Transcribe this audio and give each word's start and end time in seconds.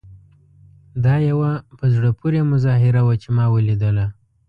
دا 1.05 1.15
یوه 1.29 1.51
په 1.77 1.85
زړه 1.95 2.09
پورې 2.19 2.39
مظاهره 2.51 3.01
وه 3.07 3.15
چې 3.21 3.29
ما 3.37 3.45
ولیدله. 3.55 4.05